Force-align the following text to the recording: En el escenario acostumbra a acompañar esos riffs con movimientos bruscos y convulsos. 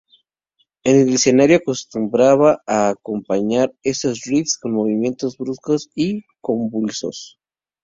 En 0.83 0.95
el 0.97 1.13
escenario 1.13 1.57
acostumbra 1.57 2.33
a 2.65 2.89
acompañar 2.89 3.71
esos 3.83 4.23
riffs 4.23 4.57
con 4.57 4.73
movimientos 4.73 5.37
bruscos 5.37 5.91
y 5.93 6.23
convulsos. 6.41 7.39